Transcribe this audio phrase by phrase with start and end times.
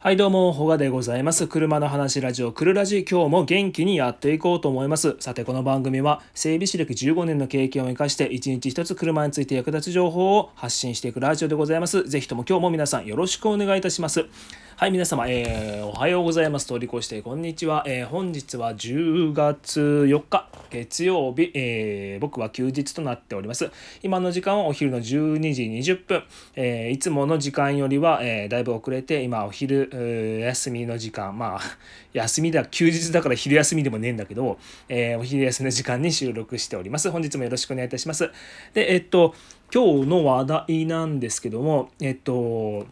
[0.00, 1.48] はいどうも、ほがでございます。
[1.48, 3.04] 車の話ラジオ、くるラジ。
[3.04, 5.16] 今日も元気にやっていこうと思います。
[5.18, 12.04] さて、この番組は、整備士歴15年の経験を生かして、一日一つ車について役立つ情報を発信していくラジオでございます。
[12.04, 14.26] ぜひとも今日も皆さんよろしくお願いいたします。
[14.78, 16.66] はい、皆様、えー、おはようございます。
[16.66, 17.82] 通り越して、こんにちは。
[17.84, 23.72] えー、本日は10月4日、月曜日、えー、僕は休日となっております。
[24.04, 26.22] 今の時間はお昼の12時20分、
[26.54, 29.90] え、いつもの時間よりは、え、だいぶ遅れて、今お昼、
[30.44, 31.60] 休みの時間、まあ、
[32.12, 37.10] 休みだ、休日だから昼休みでもねえんだけど、え、お昼休みの時間に収録しております。
[37.10, 38.30] 本日もよろしくお願いいたします。
[38.74, 39.34] で、えっと、
[39.74, 42.86] 今日の話題なんですけども、えっと、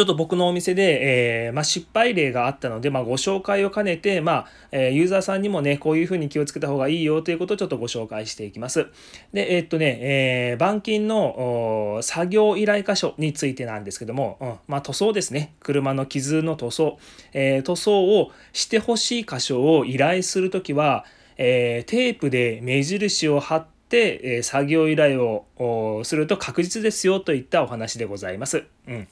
[0.00, 8.86] ちょっと僕のお店で、えー、まあ、失敗例があったので、まあ、ご紹介を兼ねて、まあ、えユーザーさんにもね、こういうふうに気をつけた方がいいよということをちょっとご紹介していきます。
[9.34, 15.52] で、えー、っとね、えー、板金の作業依頼箇所についてなんですけども、うん、まあ、塗装ですね。
[15.60, 16.98] 車の傷の塗装、
[17.34, 21.04] え、塗装をしてほしい箇所を依頼するときは、
[21.36, 28.64] えテープで目印を貼って、え作業依頼をすると確実ですよといったお話でございます。
[28.88, 29.06] うん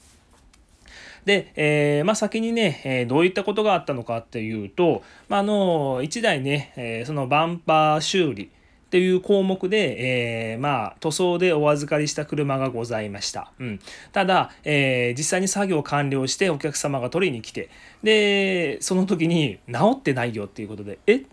[1.25, 8.49] で、えー、まあ、先にね、えどういったことがあったのかっていうと、まあ、あの1台ね、えそのバンパー修理
[8.89, 13.51] っていう項目で、えー、まあ塗装でお預かりした車がございました。
[13.59, 13.79] うん、
[14.11, 17.69] ただ、えー、実際に作業完了してお客様が取りに来て
[18.01, 21.19] でその時に治ってないよっていうことで「え？
[21.19, 21.25] 治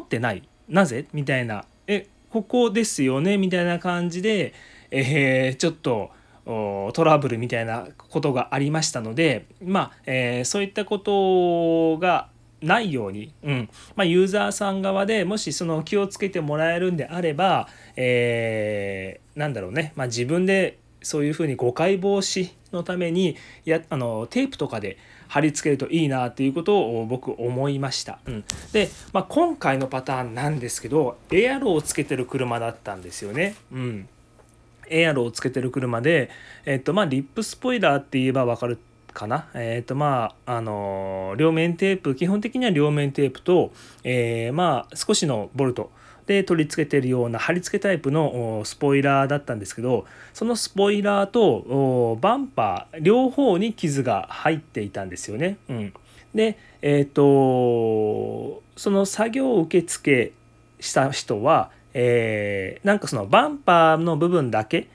[0.00, 0.46] ってない？
[0.68, 4.52] なぜ?」みたいな「えここですよね」みたいな感じで、
[4.90, 6.10] えー、ちょっと
[6.48, 12.28] トラブルみたいなことがありましたのでまあ、えー、そういったことが
[12.62, 28.18] ないように、うんまあ、ユーザーさん側でもしその気をつけてもらえるんであれば、えー、なんだろうね、まあ、自分でそういうふうに誤解防止のためにやあのテープとかで貼り付けるといいなっていうことを僕思いました。
[28.26, 33.54] うん、で、まあ、今回のパターンなんですけどエアロをつけてる車だったんですよね。
[33.70, 34.08] うん
[34.90, 36.30] エアロをつけてる車で、
[36.64, 38.78] えっとまあ、リップスポイラーって言えば分かる
[39.12, 39.48] かな？
[39.54, 43.72] えっ、とまあ、あの両面テープ、基本的には両面テープと、
[44.04, 45.90] えー、まあ少しのボルト
[46.26, 50.04] で取り付けてるような貼り付けタイプのスポイラーだったんですけど、
[50.34, 55.56] そのスポイラーとバンパー両方に傷が入っていたんですよね。
[55.70, 55.92] うん、
[56.34, 60.32] で、えっ、とその作業を受付
[60.80, 64.88] した人は、えー、なんかそのバンパーの部分だけ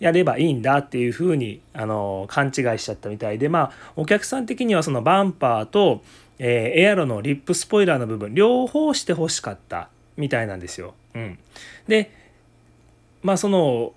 [0.00, 6.02] やればいいんだっていうふうにあの勘違いしちゃったみたいでまあお客さん的にはそのバンパーと、
[6.38, 10.94] えー、エアロのリップスポイラーの部分両方してほしかったみたいなんですよ。
[11.14, 11.38] うん、
[11.88, 12.10] で
[13.22, 13.94] まあその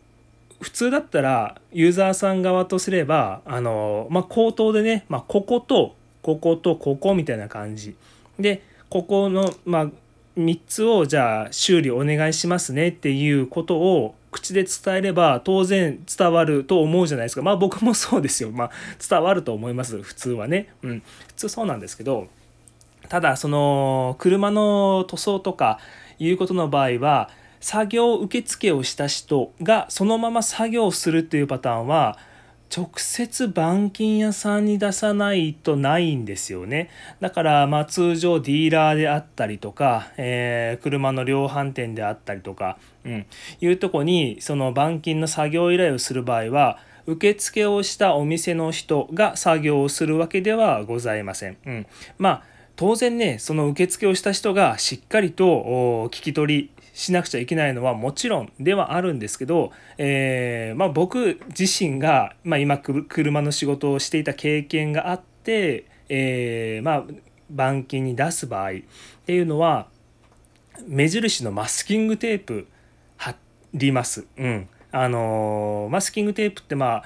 [0.62, 7.96] 普通だったらユーザーさん側とすればあの、まあ、口頭でね、まあ、こことこことここみたいな感じ
[8.40, 9.90] でここの、まあ、
[10.38, 17.42] 3つをじゃあ修理お願いしますねっていうことを口で伝えれば当然伝わると思うじゃないですか。
[17.42, 18.52] まあ僕もそうですよ。
[18.52, 18.72] まあ
[19.09, 20.02] 伝わると思います。
[20.02, 20.70] 普通はね。
[20.84, 21.03] うん。
[21.28, 22.28] 普通そうなんですけど
[23.09, 25.80] ただその車の塗装とか
[26.20, 32.18] いうことの場合は作業受付をした人がそのまま作業するっていうパターンは
[32.75, 36.89] 直接板金屋さんに出さないとないんですよね。
[37.19, 43.25] だからまあ通常ディーラーであったりとか、えー、車の量販店であったりとか、うん、
[43.61, 51.57] いうとこにその板金の作業依頼をする場合は受付をしたお店の人が作業をするわけではございません。
[51.66, 67.03] うん、まあ当然ねその受付をした人がしっかりと聞き取りしなくちゃいけないのはもちろんではあるんですけど、えー、まあ、僕自身が、まあ、今車の仕事をしていた経験があって、えー、まあ
[67.51, 68.73] 板金に出す場合っ
[69.25, 69.88] ていうのは
[70.88, 72.67] 目印のマスキングテープ
[73.17, 73.35] 貼
[73.73, 74.25] ります。
[74.38, 77.03] うん、あのー、マスキングテープってまあ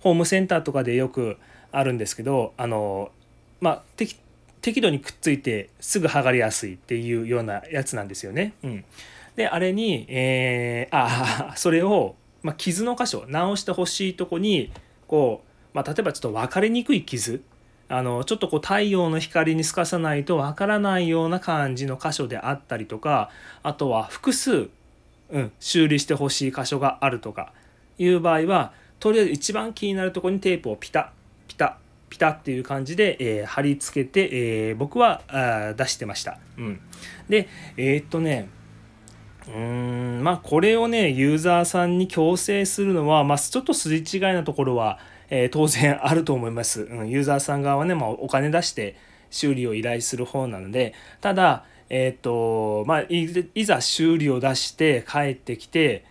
[0.00, 1.36] ホームセンターとかでよく
[1.70, 3.12] あるんですけど、あの、
[3.60, 3.82] まあ
[4.62, 8.54] 適度にくっついてすぐ剥がれやすいっていうようなやつなんですよね。
[8.62, 8.84] うん、
[9.36, 14.72] であれに、えー、あ それを、まあ、傷の箇所直してほしいとこに
[15.06, 15.42] こ
[15.74, 17.42] う、まあ、例えばちょっと分かりにくい傷
[17.88, 23.30] あのちょっとこう太陽の光に透かさないと分からないような感じの箇所であったりとか
[23.62, 24.70] あとは複数、
[25.30, 27.52] うん、修理してほしい箇所があるとか
[27.98, 31.12] いう場合はとりあえず一番気になるとこにテープをピタピタ
[32.12, 36.38] ピタっていう感じで、えー、貼り付けて、えー、僕はあ出してました。
[36.58, 36.80] うん、
[37.30, 37.48] で
[37.78, 38.50] えー、っとね
[39.48, 44.98] うんまあこれをねユーザーさんに強制するのは、まあ、ちょっと筋違いなところは、
[45.30, 48.94] え、当然あると思います、うん、ユーザーさん側はね、まあ、お金出して
[49.30, 50.92] 修理を依頼する方なので
[51.22, 56.04] ただえっ、とまあいざ修理を出して帰ってきて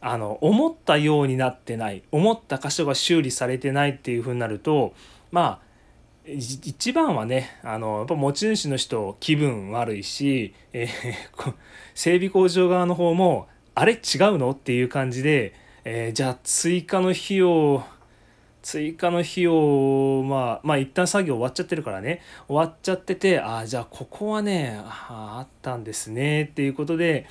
[0.00, 4.92] あの思ったようになってない思った箇所が修理されてないっていうふうになると
[5.34, 10.86] まあ一番はねあのやっぱ持ち主の人気分悪いし、え
[11.36, 11.54] ー、
[11.92, 14.00] 整備工場側の方もあれ違う
[14.38, 15.52] のっていう感じで、
[15.84, 17.84] えー、じゃあ追加の費用
[18.62, 22.20] 追加の費用まあまあ一旦作業終わっちゃってるからね。
[22.46, 27.26] 終わっちゃっててああじゃあここはねああったんですねっていうことで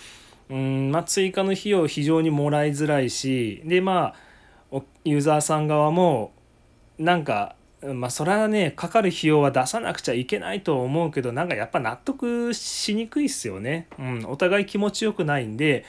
[0.50, 4.13] うんまあ追加の費用非常にもらいづらいしでま
[4.71, 6.33] あユーザーさん側も
[7.00, 7.55] なんか
[7.94, 13.88] まあそれはねかかる費用は出さなくちゃいけないと思うけどなんかやっぱ納得しにくいっすよね。
[14.00, 15.83] うん、お互い気持ちよくないんで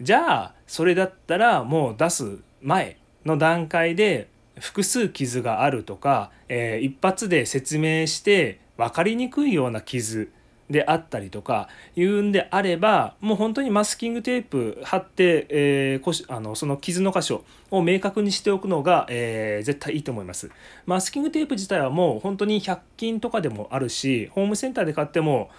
[0.00, 4.28] じゃあそれだったらもう出す前の段階で
[4.58, 10.30] 複数傷があるとか、えー、一発で説明して分かりにくいような傷
[10.70, 20.50] であったりとかいうんであればもう本当にマスキングテープ貼って、えー、あのその傷の箇所を明確にしておくのが、えー、絶対いいと思います。
[20.86, 25.50] マスキングテープ自体はもう本当に100均とかでもあるしホームセンターで買っても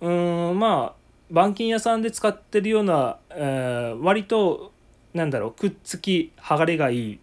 [0.00, 4.72] うーんまあ板金屋さんで使ってるような、えー、割と
[5.14, 7.18] なんだろうくっつき剥がれがいい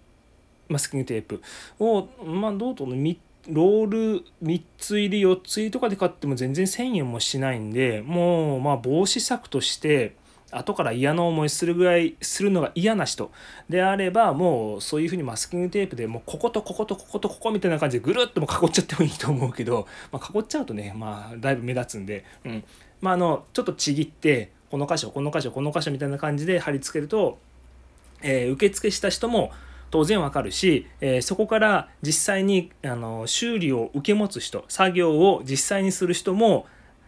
[0.69, 1.42] マスキングテープ
[1.80, 2.95] をまあどうとの
[3.49, 10.15] ロール3つ入り4つ入りとかで買っても全然1,000円もしないんでもうまあ防止策として
[10.51, 13.31] 後から嫌な思いするぐらいするのが嫌な人。
[13.69, 22.63] であればもうそういうふうにマスキングテープでもうこことこことこことここみたいな感じでぐるっとも囲っちゃってもいいと思うけど、まあ、囲っちゃうとねまあだいぶ目立つんで、うん。
[23.01, 27.37] まあ、あのちょっとちぎってこの箇所この箇所この箇所みたいな感じで貼り付けると、
[28.21, 29.51] えー、受付した人も
[29.91, 36.68] 当然わかるし、え、そこから実際にあの修理を受け持つ人作業を実際にする人も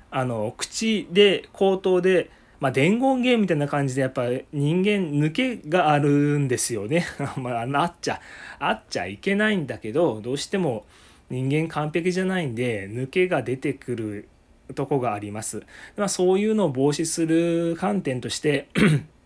[0.09, 2.29] あの口で口頭で、
[2.59, 7.05] まあ、伝言ゲームみたいな感じでやっぱ人間抜けがあるんですよね。
[7.37, 8.19] まあ、あっちゃ
[8.59, 10.85] あっちゃいけないんだけどどうしても
[11.29, 14.27] 人間完璧じゃないんで抜けが出てくる
[14.75, 15.63] とこがあります。
[15.95, 18.67] まあ、そういうのを防止する観点として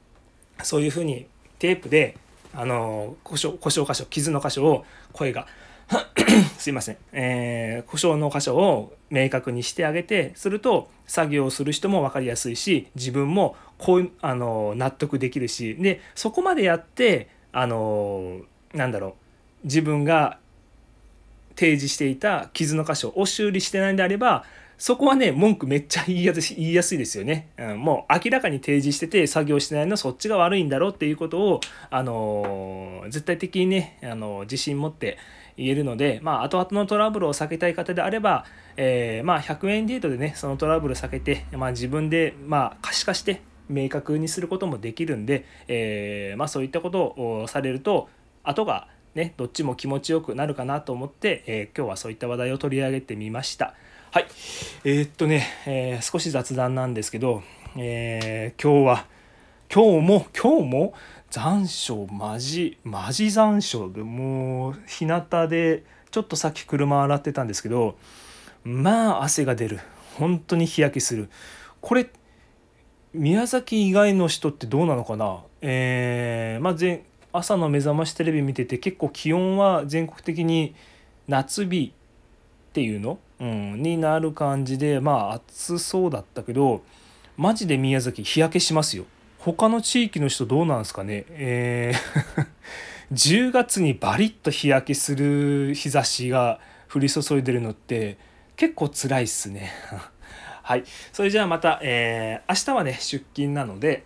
[0.63, 1.25] そういうふうに
[1.57, 2.17] テープで
[2.55, 5.47] あの故障故障箇所傷の箇所を声が
[6.57, 18.41] すいません、えー、故障の箇所を明確にしてあげてすると作業をする人も分かりやすいし自分もこうあの納得できるしでそこまでやってあの
[18.73, 19.15] なんだろ
[19.63, 20.39] う自分が
[21.55, 24.43] 提示していた傷の箇所を修理してないんであれば
[24.77, 35.17] そこはね文句めっちゃ言いやす言いやすいですよね、うん、もう明らかに提示してて作業してないのそっちが悪いんだろうっていうことを、あのー、絶対的にね、あのー、自信持って
[35.57, 38.45] 言えるので、まあ、後々のトラブルを避けたい方であれば、
[38.75, 48.09] えー、まあ、100円デートでねそのトラブル避けて、まあ、自分で、まあ、可視化して明確にすることもできるんで、えまあ、そういったことをされると
[48.43, 53.73] 後がねどっちも気持ちよくなるかなと思って、え今日はそういった話題を取り上げてみました。
[54.15, 54.27] はい。
[54.85, 57.43] えー、っとね、えー、少し雑談なんですけど、
[57.75, 59.05] えー、今日は、
[59.69, 60.93] 今日も、今日も
[61.29, 67.97] 残暑、マジ、マジ残暑で、もう、日向で、ちょっとさっき車洗ってたんですけど、
[68.63, 69.81] まあ、汗が出る。
[70.17, 71.29] 本当に日焼けする。
[71.81, 72.09] これ、
[73.13, 75.41] 宮崎以外の人ってどうなのかな？
[75.61, 80.73] えー、まあ、朝の目覚ましテレビ見てて結構気温は全国的に
[81.27, 81.91] 夏日
[82.69, 86.83] っていうの、うん、になる感じでまあ暑そうだったけど
[87.37, 89.05] マジで宮崎日焼けしますよ。
[89.39, 91.25] 他の地域の人どうなんですかね？
[91.29, 92.47] えー
[93.13, 96.59] 10月にバリッと日焼けする日差しが
[96.91, 98.17] 降り注いでるのって
[98.55, 99.71] 結構辛いっすね。
[100.63, 100.83] はい。
[101.13, 104.05] それじゃあまた、えー、明日はね出勤なので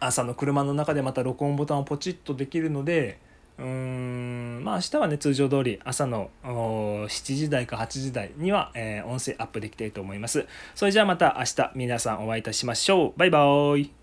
[0.00, 3.20] 朝の車の中でまた録音ボタンをポチッとできるので
[3.62, 10.46] うんまあ明日はね通常通り朝の7時台か8時台には、えー、音声アップできていると思います。
[10.74, 13.18] それじゃあまた明日皆さんお会いいたしましょう。
[13.18, 14.01] バイバーイ